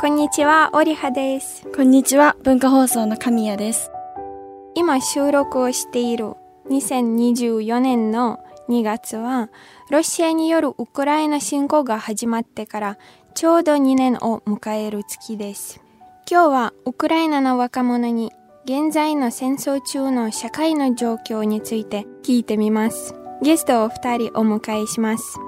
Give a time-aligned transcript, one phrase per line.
[0.00, 1.66] こんにちは、オリハです。
[1.74, 3.90] こんにちは、文化放送の神谷です。
[4.76, 6.34] 今収録をしている
[6.70, 8.38] 2024年の
[8.68, 9.50] 2月は、
[9.90, 12.98] ロシアによるウクライナ侵攻が始まってから
[13.34, 15.80] ちょうど2年を迎える月です。
[16.30, 18.30] 今日はウクライナの若者に
[18.66, 23.16] 現在の戦争中の社会の状況について聞いてみます。
[23.42, 25.40] ゲストを2人お迎えします。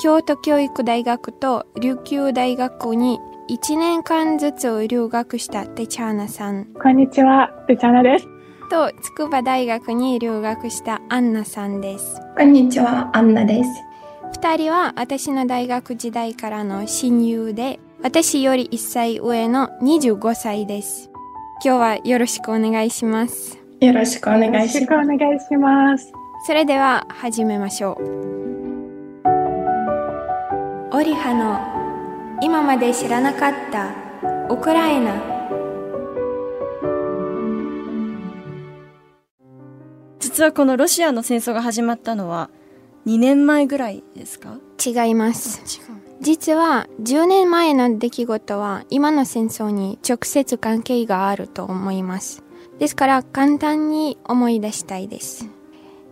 [0.00, 3.18] 京都教育大学と琉球大学に
[3.50, 6.66] 1年間ずつ留学したテチャーナさん。
[6.66, 8.28] こんにちは、テチャーナです。
[8.70, 12.20] と、筑波大学に留学したアンナさんです。
[12.36, 13.70] こんにちは、アンナです。
[14.34, 21.10] 二人は私の大学時代からの親友で、私より1歳上の25歳です。
[21.64, 23.58] 今日はよろしくお願いします。
[23.80, 24.74] よろしくお願いします。
[24.78, 26.12] よろしくお願いします。
[26.46, 28.30] それでは始めましょう。
[30.92, 31.79] オリハの
[32.42, 33.94] 今まで知らなかった
[34.48, 35.12] ウクライナ。
[40.18, 42.48] 実はこのロシアの戦争が始まったのは
[43.06, 44.58] 2年前ぐらいですか？
[44.84, 45.62] 違います。
[46.20, 52.42] 実は10年前の出来事は今の戦争に直接関係があると思います。
[52.78, 55.46] ですから簡単に思い出したいです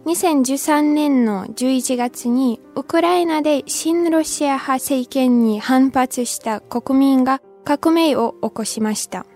[0.08, 9.26] 2013年の11月にウクライナで新ロシア派政権に反発した国民が革命を起こしました。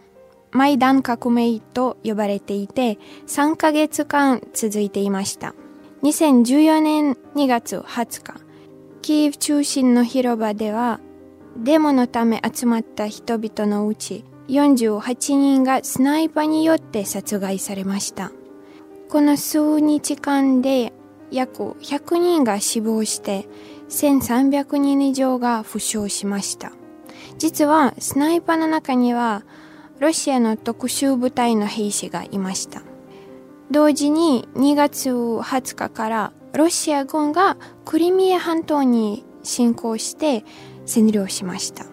[0.50, 5.54] マイダン革命と呼ばれていて3ヶ月間続いていました。
[6.04, 8.40] 2014年2月20日、
[9.02, 11.00] キーウ中心の広場では
[11.58, 18.32] デモのため集まった人々のうち48人がスナイパーによって殺害されました。
[19.12, 20.94] この数日間で
[21.30, 23.46] 約100人が死亡して
[23.90, 26.72] 1300人以上が負傷しました。
[27.36, 29.44] 実はスナイパーの中には
[29.98, 32.80] ロシアの特殊部隊の兵士がいました。
[33.70, 40.42] 同時に2月20日からロシア軍がクリミア半島に侵攻して
[40.86, 41.84] 占領しました。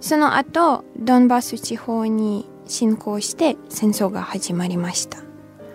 [0.00, 5.18] その後、ドンバス地方に侵攻して戦争が始まりました。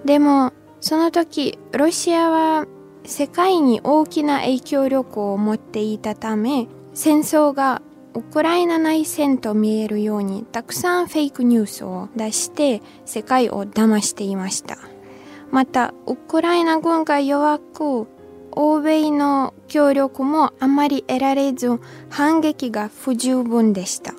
[0.04, 0.52] でも、
[0.82, 2.66] その時、ロシアは
[3.04, 7.82] 世界に大きな影響力を持っていたため、戦争が
[8.14, 14.78] ウクライナ内戦と見えるようにたくさんフェイクニュースを出して世界を騙していました。
[15.52, 18.08] また、ウクライナ軍が弱く、
[18.52, 21.80] 欧米の協力もあまり得られず、
[22.10, 24.14] 反撃が不十分でした。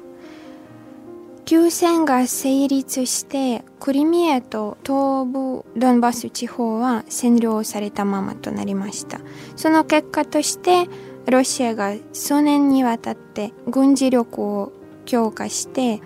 [1.51, 9.21] 休戦が成立してクリミアと東部ドンバス地方は占領されたままとなりました。
[9.57, 10.89] その結果として
[11.29, 14.73] ロシアが数年にわたって軍事力を
[15.07, 16.01] 強化して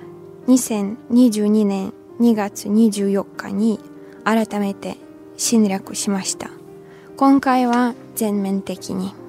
[0.47, 3.81] 2022年2月24日に
[4.25, 4.97] 改めて
[5.37, 6.49] 侵略しました。
[7.19, 9.24] 今回は全面的に。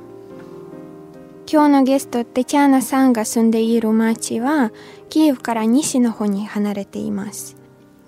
[1.48, 4.72] 今日のゲストテチャーナさんが住んでいる町は
[5.10, 7.56] キーウから西の方に離れています。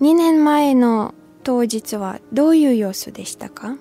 [0.00, 3.76] 2年前の当日はどういう様子でしたか？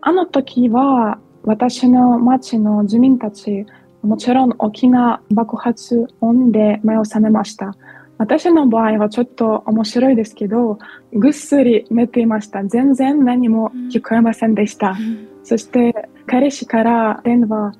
[0.00, 3.66] あの時は私の町の住民たち、
[4.02, 7.74] もちろん大きな爆発音で目を覚めました。
[8.16, 10.78] 私の場合はちょっと面白いですけど、
[11.12, 12.62] ぐっすり寝ていました。
[12.62, 14.90] 全然何も聞こえませんでした。
[14.90, 17.72] うん、そして彼氏から電話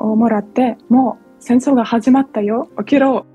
[0.00, 2.68] をもらって、もう戦争が始まったよ。
[2.78, 3.26] 起きろ。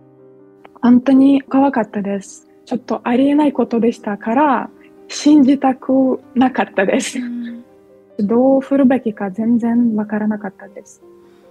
[0.82, 2.48] 本当に怖かったです。
[2.66, 4.70] ちょっとありえないことでしたから、
[5.08, 7.20] 信じたくなかったです。
[8.20, 11.04] どう振るべきか全然わからなかったです。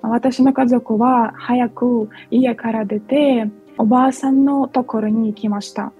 [0.02, 3.48] 私の家族は早く家から出て、
[3.78, 5.92] おばあさんのところに行きました。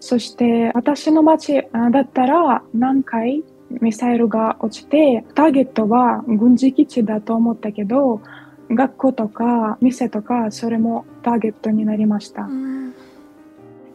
[0.00, 1.54] そして私の町
[1.92, 3.42] だったら何回
[3.80, 8.22] ミサイルが落ちて、ターゲットは軍事基地だと思ったけど、
[8.70, 12.94] 学校とか店とかそれもターゲットになりました、うん、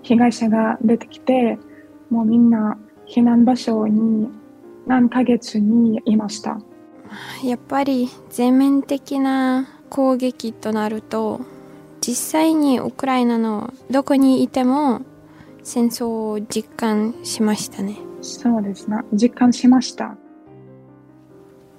[0.02, 1.60] 被害者が出てきて
[2.10, 2.78] もうみんな
[3.08, 4.30] 避難場所に
[4.88, 6.60] 何ヶ月にいました。
[7.44, 11.42] やっぱり全面的な攻撃となると
[12.02, 15.02] 実際にウクライナのどこにいても
[15.64, 20.16] 戦争を実感しましたねそうですね実感しました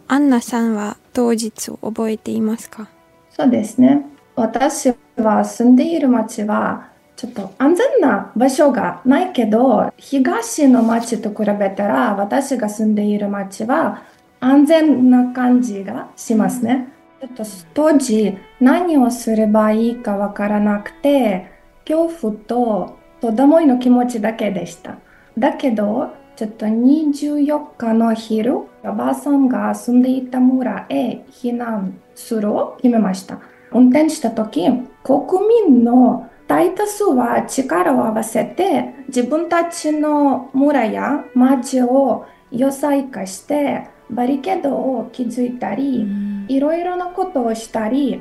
[0.07, 2.89] アンナさんは当日を覚えていますか？
[3.31, 4.05] そうですね。
[4.37, 14.03] 私は住んでいる町はちょっと安全な場所がないけど、東の町と比べたら私が住んでいる町は
[14.41, 16.93] 安全な感じがしますね。
[17.21, 21.51] ちょっと当時何をすればいいかわからなくて、
[21.89, 24.99] 恐怖ととどもいの気持ちだけでした。
[25.39, 33.41] だけど、ちょっと24日の昼、おばあさんが住んでいた村へ避難するを決めました。
[33.73, 34.69] 運転した時、
[35.03, 46.07] 国民の大多数は力を合わせて自分たちの村や町を要塞化してバリケードを築いたり、
[46.49, 48.21] いろいろなことをしたり、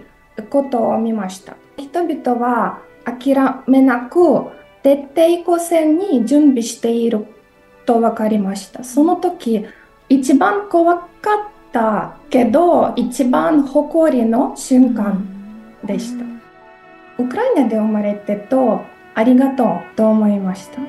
[0.50, 1.58] ことを見ました。
[1.76, 3.36] 人々は諦
[3.68, 7.26] めなく徹底抗戦に準備している
[7.86, 8.84] と分かりました。
[8.84, 9.66] その時、
[10.10, 11.08] 一番怖かっ
[11.72, 15.26] たけど、一番誇りの瞬間
[15.86, 16.26] でした。
[17.18, 18.82] ウクライナで生まれてと、
[19.16, 20.82] ありがとうと思いました。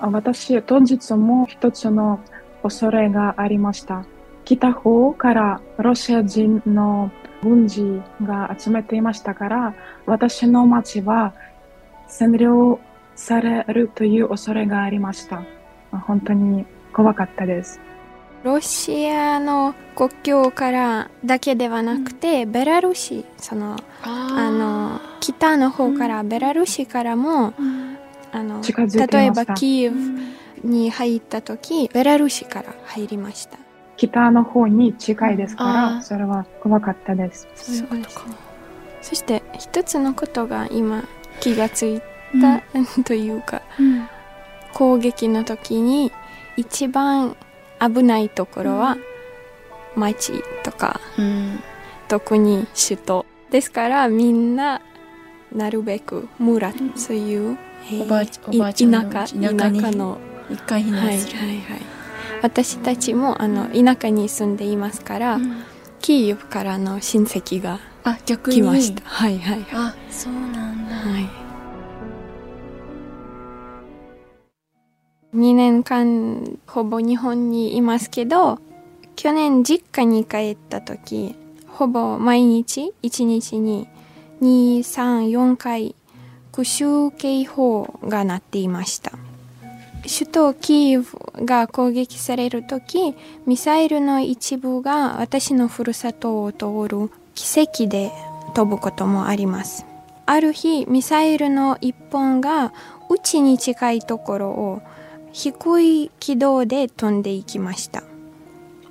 [0.00, 2.20] 私、当日も一つの
[2.62, 4.06] 恐れがありました。
[4.44, 7.10] 北方からロシア人の
[7.44, 9.74] 軍事が集めていましたから、
[10.06, 11.34] 私の町は
[12.08, 12.80] 占領
[13.14, 15.42] されるという恐れがありました。
[15.92, 17.80] 本当に怖かったです。
[18.42, 27.52] ロシアの国境からだけではなくて、ベラルーシそのあの北の方から、ベラルーシからも、
[28.32, 29.18] あの近づいていました。
[29.18, 33.58] 例えばキーウに入った時ベラルーシから入りました
[33.96, 37.48] 北の方に近いですから、それは怖かったです。
[37.54, 38.26] そういうことか。
[39.02, 41.04] そして一つのことが今
[41.40, 42.00] 気がつい
[42.40, 42.62] た、
[43.04, 44.08] というかうん。
[44.72, 46.10] 攻撃の時に
[46.56, 47.36] 一番
[47.80, 48.96] 危ないところは
[49.94, 50.32] 町
[50.62, 51.60] とかうん。
[52.08, 53.26] 特に首都。
[53.50, 54.80] ですからみんな
[55.54, 57.56] なるべく村、そういう、
[57.86, 60.18] えーおばあちおばあちゃんの田舎田舎に田舎の
[60.50, 61.38] 一回避はいはい難する。
[61.38, 61.93] はい
[62.44, 65.64] 私たちもあの田舎に住んでいますから、うん
[66.00, 67.80] キーウからの親戚が。
[68.36, 70.94] 来ましたはいはいはいあ、そうなんだ。
[70.94, 71.30] はい。
[75.34, 78.58] 2年間ほぼ日本にいますけど
[79.16, 81.34] 去年実家に帰った時
[81.66, 83.88] ほぼ毎日1日に
[84.42, 85.96] 234回
[86.52, 89.12] 空襲警報が鳴っていました
[90.06, 91.02] 首都キー
[91.40, 93.14] ウが攻撃される時
[93.46, 98.12] ミサイルの一部が私のふるさとを通る奇跡で
[98.54, 99.86] 飛ぶこともあります。
[100.26, 102.72] ある日ミサイルの一本が
[103.10, 104.82] うちに近いところを
[105.32, 108.02] 低い軌道で飛んでいきました。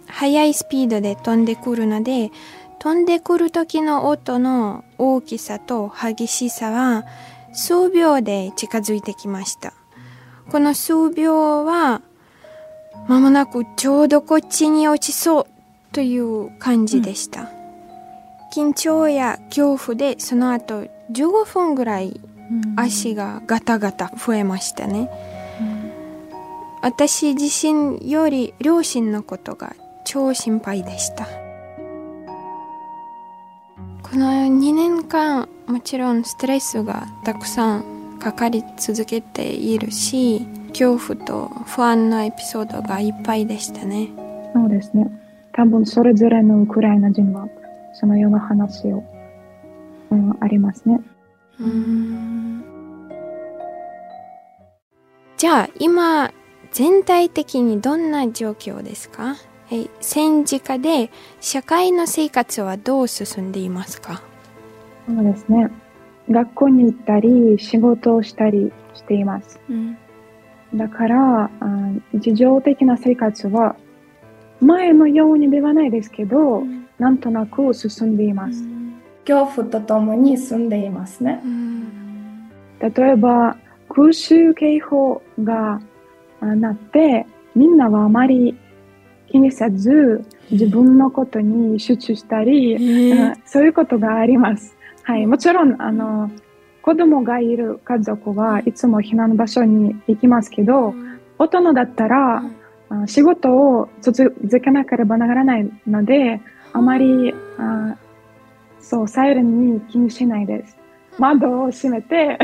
[0.07, 2.31] 速いスピードで飛んでくるので
[2.79, 7.05] 飛んでくる時の音の大きさと激しさは
[7.53, 9.73] 数秒で近づいてきました。
[10.53, 12.03] この数秒は
[13.07, 15.45] 間もなくちょうどこっちに落ちそう
[15.91, 17.49] という感じでした、
[18.55, 22.21] 緊張や恐怖でその後15分ぐらい
[22.75, 25.09] 足がガタガタ増えましたね、
[26.83, 31.25] 私自身より両親のことが超心配でした。
[34.03, 37.92] この2年間もちろんストレスがたくさん
[38.23, 44.09] かかり続けているし恐怖と不安のエピソードがいっぱいでしたね
[44.53, 45.07] そうですね。
[45.51, 47.47] 多分それぞれのウクライナ人は
[47.93, 49.03] そのような話を、
[50.09, 50.99] うん、ありますね。
[51.59, 52.63] うん
[55.37, 56.31] じゃあ今
[56.71, 59.35] 全体的にどんな状況ですか？
[59.71, 61.11] え戦時下で
[61.41, 64.21] 社会の生活はどう進んでいますか？
[65.07, 65.69] そうですね。
[66.29, 69.59] 学校に行ったり、仕事をしたりしています。
[69.69, 69.97] うん
[70.75, 71.49] だから、あ
[72.13, 73.75] 日常的な生活は
[74.59, 76.63] 前のようにではないですけど、
[76.97, 78.63] なんとなく進んでいます。
[79.25, 81.41] 恐怖とともに住んでいますね。
[81.43, 81.83] うん
[82.79, 83.55] 例えば、
[83.87, 85.79] 空襲警報が
[86.41, 87.25] あなって、
[87.55, 88.57] みんなはあまり
[89.27, 94.72] 気にせず、自分のことに集中したり、うん そういうことがあります。
[95.03, 96.31] はい、もちろん、あの、
[96.81, 100.93] 子供がいる家族はいつも避難場所に行きますけど、
[101.37, 102.43] 大人だったら、
[102.89, 106.41] あ仕事を続けなければならないので、
[106.71, 107.95] あまり、あ
[108.79, 110.77] そう、サイレンに気にしないです。
[111.19, 112.37] 窓を閉めて、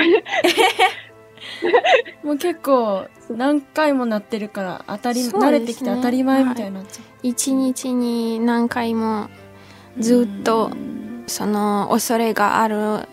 [2.24, 5.30] もう結構何回もなってるから当たり、ね。
[5.30, 9.30] 慣れてきて当たり前みたいになっちゃ一日に何回もう。
[10.00, 10.99] ずっとうん
[11.30, 13.08] その恐れがある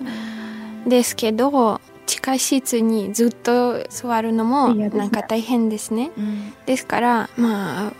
[0.87, 6.11] ですけど地下室にずっと座るのもなんか大変ですね。
[6.16, 7.92] うんですからまあ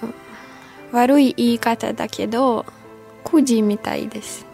[0.93, 2.65] 悪い言い方だけど
[3.25, 4.47] くじみたいです。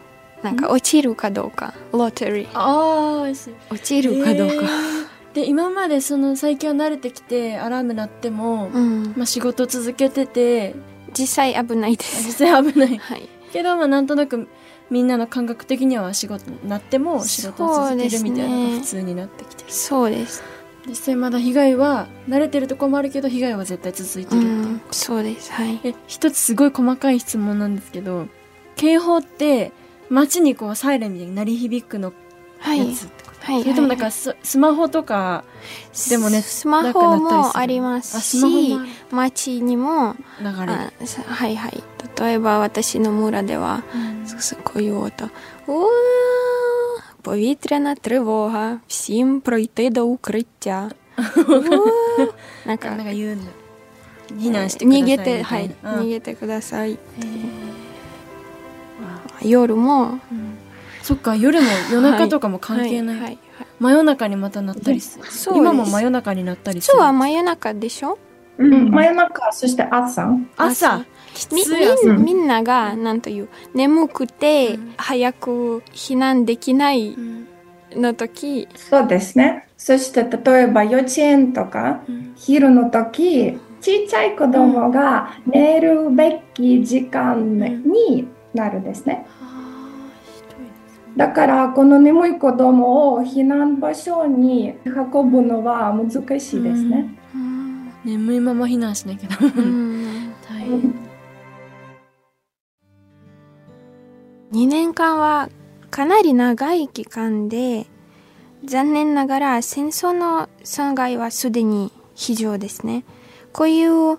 [0.43, 1.75] なんか落ちるかどうか。
[1.93, 2.49] ロトリー。
[2.53, 3.31] ああ、
[3.71, 4.55] 落ちるかどうか。
[5.35, 9.15] で、今までその最近は慣れてきて、アラーム鳴っても、うん。
[9.17, 10.75] まあ仕事続けてて、
[11.17, 12.27] 実際危ないです。
[12.27, 12.99] 実際危ない。
[12.99, 13.29] はい。
[13.53, 14.49] けど、まあなんとなく
[14.93, 19.73] みんなの感覚的には仕事なっても仕事を続けるみたいなのが普通になってきてる。
[19.73, 20.43] そうです。
[20.87, 24.67] 実際まだ被害は慣れてるところもあるけど被害は絶対続いてうるっていう。
[24.77, 24.81] ん。
[24.91, 25.51] そうです。
[25.51, 25.81] はい。
[25.83, 28.29] え一つすごい細かい質問なんですけど
[28.77, 29.73] 警報って
[30.11, 32.13] 街にこうサイレンみたいに鳴り響くの
[32.59, 32.79] はい。
[32.91, 33.09] やつっ
[33.43, 35.45] はい、それともなんかススマホとか
[36.09, 38.77] でもねスマホもありますし
[39.11, 41.83] 街にもはいはい。
[42.21, 43.83] 例えば私の村では、
[44.65, 45.25] こういう音
[45.67, 45.87] 「うわ
[47.23, 50.91] повітряна тривога, всім пройти до укриття.
[52.67, 52.97] Нака.
[54.39, 56.99] 避難して逃げて、はい、逃げてください。
[59.43, 60.19] 夜も、
[61.03, 63.39] そっか夜も夜中とかも関係ない、はいはいはい
[63.81, 65.25] 真夜中にまた鳴ったりする。
[65.25, 65.59] そうです。
[65.59, 66.95] 今も真夜中に鳴ったりする。
[66.95, 68.17] 今日は真夜中でしょ？
[68.59, 70.29] ううん、真夜中、そして朝。
[70.57, 71.05] 朝。
[71.51, 71.65] み
[72.07, 77.49] みんみんなが、なんという、眠くて、早く避難できないうん。
[77.91, 79.67] の時、そうですね。
[79.77, 82.35] そして例えば幼稚園とかうん。
[82.37, 89.27] 昼の時、ちっちゃい子供が寝るべき時間になるですね。
[91.17, 97.15] だからこの眠い子供を避難場所に運ぶのは難しいですね。
[97.35, 97.93] うん。
[98.05, 99.49] 眠いまま避難しなきゃ大
[100.61, 100.95] 変。
[104.53, 105.49] 2年間は
[105.91, 107.87] かなり長い期間で
[108.65, 113.05] 残念ながら戦争の損害はすでに非常ですね。
[113.53, 114.19] こういう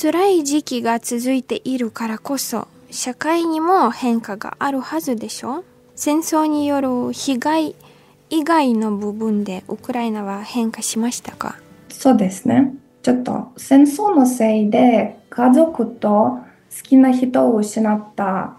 [0.00, 5.64] 辛い時期が続いているからこそ社会にも変化があるはずでしょ
[5.98, 7.74] 戦争による被害
[8.28, 11.56] 以外の部分でウクライナは変化しましたか？
[11.88, 12.74] そうですね。
[13.02, 16.40] ちょっと戦争のせいで家族と好
[16.82, 18.58] きな人を失った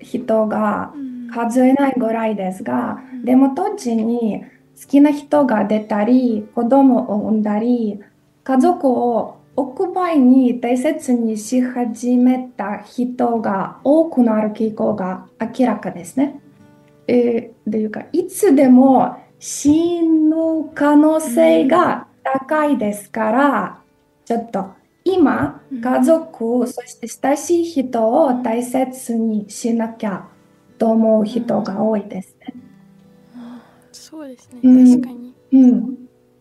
[0.00, 0.94] 人が
[1.30, 4.44] 数えないぐらいですが、でも同時に
[4.80, 8.00] 好きな人が出たり、子供を産んだり、
[8.44, 16.40] 家族を億倍に大切にし始めた人が多くなる傾向が明らかですね。
[17.08, 23.82] えー、というか、いつでも死ぬ可能性が高いですから、
[24.24, 24.72] ちょっと
[25.04, 30.28] 今、うん家族、そして親しい人を大切にしなきゃ
[30.76, 32.54] と思う人が多いですね。
[33.92, 35.98] そうですねうん確かにうん。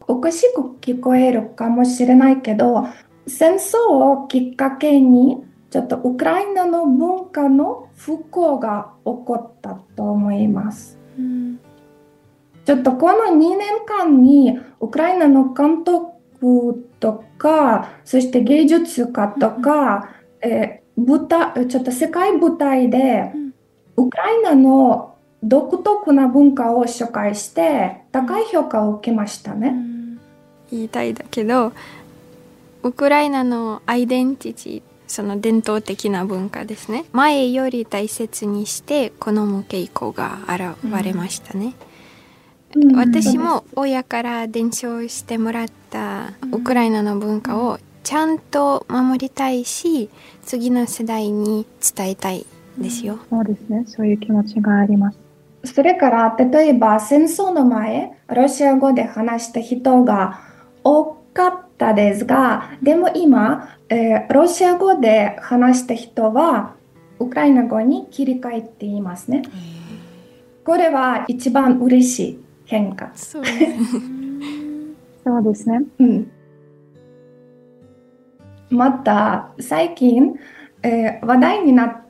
[0.07, 2.87] おかしく聞こえるかもしれないけど、
[3.25, 10.97] 戦争をきっかけに、ちょっとウクライナの文化の不幸が起こったと思います。
[11.17, 11.59] うん
[12.65, 20.09] ちょっとこの2年間にウクライナの監督とか、そして芸術家とか、
[20.41, 23.53] えー舞台ちょっと世界舞台でうん
[23.97, 29.73] ウクライナの独特な文化を紹介して高い評価を受けましたね。
[30.71, 31.71] 言いたいだけど
[32.83, 37.05] ウクライナのアイデンティティその伝統的な文化ですね。
[37.13, 41.73] 前より大切にして好む傾向が現れましたね、
[42.75, 42.95] うん。
[42.95, 50.09] 私も親から伝承してもらったウクライナの文化をちゃんと守りたいし
[50.45, 52.45] 次の世代に伝えたい
[52.77, 53.83] ですよ、そうですね。
[53.87, 55.19] そういう気持ちがあります。
[55.63, 60.39] それから例えば戦争の前ロシア語で話した人が
[60.83, 66.75] 多かったですがでも今、えーロシア語で話した人は
[67.19, 69.43] ウクライナ語に切り替えていますね。
[70.63, 73.11] これは一番嬉しい変化。
[73.15, 73.79] そうですね
[75.23, 75.81] そうですね。
[75.99, 76.31] うん
[78.69, 80.35] また最近、
[80.83, 82.01] えー話題になっ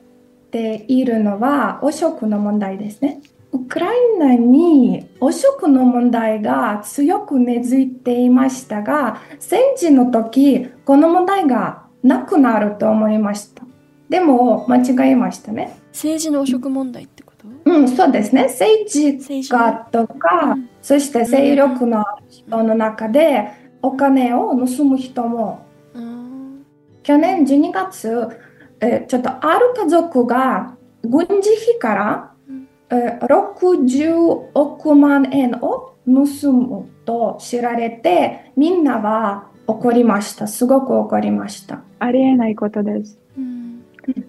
[0.50, 3.20] ているのは汚職の問題ですね。
[3.52, 13.64] ウクライナに汚職の問題が強く根付いていましたが、戦時の時、この問題がなくなると思いました。
[14.08, 15.78] でも間違えましたね。
[15.92, 17.46] 政治の汚職問題ってこと？
[17.70, 18.44] うん、そうですね。
[18.44, 23.50] 政治家とか、うんそして勢力の人の中で
[23.82, 26.64] お金を盗む人もうん
[27.02, 28.28] 去年12月、
[28.80, 32.32] えーちょっとある家族が軍事費から、
[32.90, 43.18] 60億万円を盗むと知られてみんなは怒りましたすごく怒りましたありえないことです。
[43.36, 43.68] うん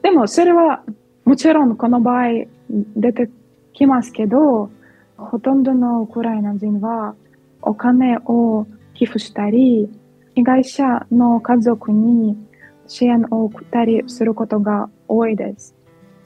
[0.01, 0.84] でも、それは
[1.24, 2.48] もちろんこの場合
[2.96, 3.30] 出て
[3.74, 4.70] きますけど、
[5.18, 7.16] ほとんどのウクライナ人は
[7.62, 9.89] お金を寄付したり、
[10.36, 12.38] 被害者の家族に
[12.88, 15.75] 支援を送ったりすることが多いです。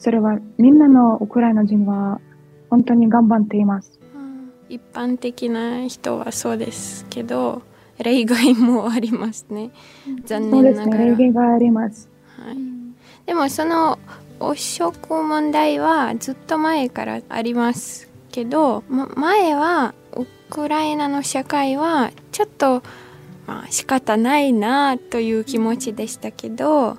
[0.04, 2.20] それはみんなのウクライナ人は
[2.68, 3.98] 本当に頑張っています。
[4.68, 7.62] 一般的な人はそうですけど、
[7.96, 9.70] 例外もありますね。
[10.26, 11.04] 残念ながら。
[11.06, 12.10] ね、例外があります。
[12.36, 12.56] はい、
[13.24, 13.98] でもその
[14.40, 22.82] 汚職問題はずっと前からありますけど、ま、前はウクライナの社会はちょっと、
[23.46, 26.98] まあ、仕方ないなという気持ちでしたけど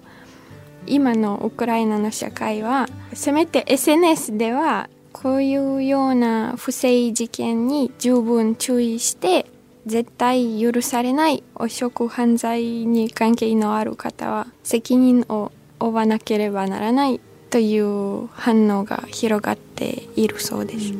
[0.87, 9.45] 今のウクライナの社会はせめて SNS ではこういうような不正事件に十分注意して
[9.85, 20.93] 絶対許されない汚職犯罪に関係のある方は責任を負わなければならないという反応が広がっているそうです。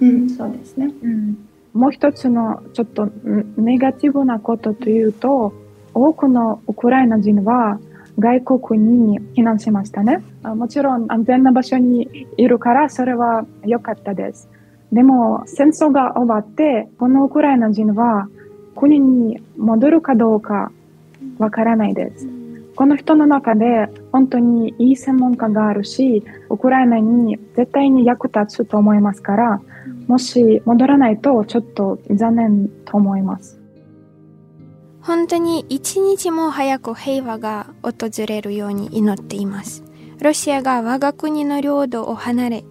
[0.00, 0.92] うん、そうですね。
[1.02, 3.06] うん、もう一つのちょっと
[3.56, 5.54] ネガティブなことというと、
[5.94, 7.78] 多くのウクライナ人は
[8.18, 10.22] 外国に避難しましたね。
[10.42, 14.48] もちろん安全な場所にいるからそれは良かったです。
[14.92, 18.28] でも戦争が終わってこのウクライナ人は
[18.76, 20.70] 国に戻るかどうか
[21.38, 22.28] わからないです。
[22.74, 29.60] この人の中で本当にいい専門家があるし、ウクライナに絶対に役立つと思いますから、
[30.08, 33.61] もし戻らないとちょっと残念と思います。
[35.02, 39.82] 本当に一日も早く平和が訪れるように祈っています。
[40.20, 42.64] ロシアが我が国の領土を離れ、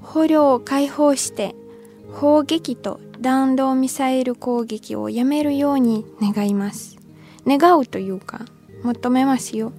[0.00, 1.54] 捕虜を解放して
[2.12, 6.96] 砲撃と弾道ミサイル攻撃をやめるように願います。
[7.46, 8.46] 願うというか、
[8.82, 9.72] 求めますよ。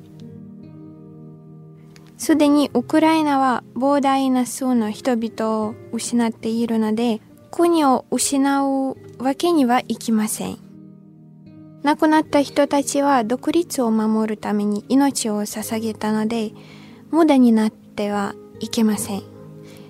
[2.18, 10.69] すでにウクライナは膨大な数の人々を失っているので、国を失うわけにはいきません。
[11.84, 16.52] 亡くなった人たちは独立を守るために命を捧げたので、
[17.12, 19.24] 無駄になってはいけません。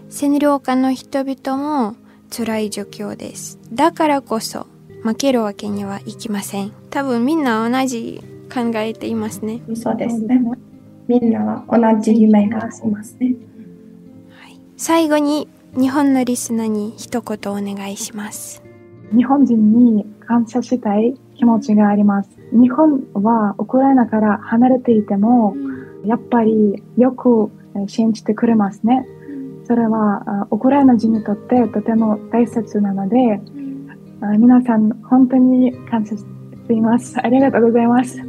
[0.09, 1.95] 占領下の人々も
[2.35, 3.59] 辛い状況です。
[3.73, 4.67] だからこそ
[5.03, 6.71] 負けるわけにはいきません。
[6.89, 8.23] 多分みんな同じ
[8.53, 9.61] 考えていますね。
[9.75, 10.41] そうですね。
[11.07, 13.35] みんなは同じ夢がありますね。
[14.29, 18.63] はい、最後に日本のリスナーに一言お願いします。
[19.15, 22.29] 日本人に感謝したい気持ちがあります。
[22.51, 25.55] 日本はウクライナから離れていても、
[26.05, 27.49] やっぱりよく
[27.87, 29.07] 信じてくれますね。
[29.63, 33.39] それはウクライナ人にとってとても大切なので、
[34.37, 36.25] 皆さん本当に感謝し
[36.67, 37.17] ています。
[37.17, 38.21] ありがとうございます。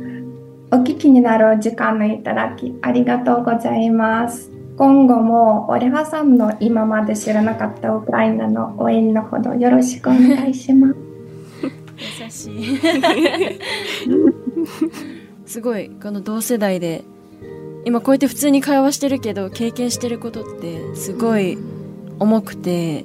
[0.73, 4.53] お聞きになる時間のいただきありがとうございます。
[4.77, 11.10] 今後もオレハさんの今まで知らなかったウクライナの応援のほどよろしくお願いします。
[15.46, 17.04] すごいこの同世代で
[17.85, 21.59] 今こうやって普通に会話してるけど経験してることってすごい
[22.18, 23.04] 重くて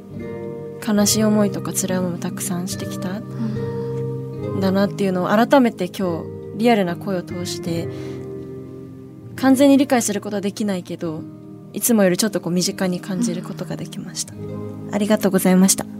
[0.86, 7.88] 悲しい思いとか辛い思いもたくさんしてきた、ん、だなっていうのを改めて今日リアルな声を通して
[9.36, 11.21] 完全に理解することはできないけど
[11.73, 14.34] いつもよりちょっとこう身近に感じることができました。
[14.93, 15.94] ありがとうございました。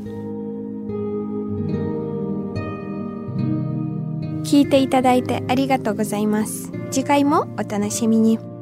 [4.45, 6.71] 聞いていただいてありがとうございます。
[6.91, 8.55] 次回もお楽しみに。